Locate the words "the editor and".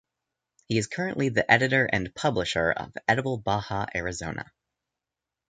1.29-2.11